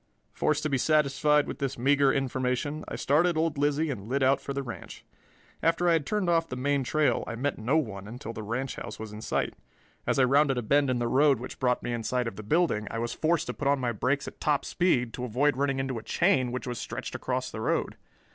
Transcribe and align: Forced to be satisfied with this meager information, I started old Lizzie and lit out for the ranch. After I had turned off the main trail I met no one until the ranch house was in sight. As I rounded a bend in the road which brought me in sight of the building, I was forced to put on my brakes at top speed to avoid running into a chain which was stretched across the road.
Forced 0.33 0.63
to 0.63 0.69
be 0.71 0.79
satisfied 0.79 1.45
with 1.45 1.59
this 1.59 1.77
meager 1.77 2.11
information, 2.11 2.83
I 2.87 2.95
started 2.95 3.37
old 3.37 3.59
Lizzie 3.59 3.91
and 3.91 4.09
lit 4.09 4.23
out 4.23 4.41
for 4.41 4.51
the 4.51 4.63
ranch. 4.63 5.05
After 5.61 5.87
I 5.87 5.93
had 5.93 6.07
turned 6.07 6.27
off 6.27 6.47
the 6.49 6.55
main 6.55 6.83
trail 6.83 7.23
I 7.27 7.35
met 7.35 7.59
no 7.59 7.77
one 7.77 8.07
until 8.07 8.33
the 8.33 8.41
ranch 8.41 8.77
house 8.77 8.97
was 8.97 9.13
in 9.13 9.21
sight. 9.21 9.53
As 10.07 10.17
I 10.17 10.23
rounded 10.23 10.57
a 10.57 10.63
bend 10.63 10.89
in 10.89 10.97
the 10.97 11.07
road 11.07 11.39
which 11.39 11.59
brought 11.59 11.83
me 11.83 11.93
in 11.93 12.01
sight 12.01 12.27
of 12.27 12.35
the 12.35 12.41
building, 12.41 12.87
I 12.89 12.97
was 12.97 13.13
forced 13.13 13.45
to 13.45 13.53
put 13.53 13.67
on 13.67 13.77
my 13.79 13.91
brakes 13.91 14.27
at 14.27 14.39
top 14.41 14.65
speed 14.65 15.13
to 15.13 15.23
avoid 15.23 15.55
running 15.55 15.77
into 15.77 15.99
a 15.99 16.01
chain 16.01 16.51
which 16.51 16.65
was 16.65 16.79
stretched 16.79 17.13
across 17.13 17.51
the 17.51 17.61
road. 17.61 17.95